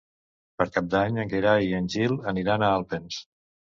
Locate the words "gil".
1.97-2.17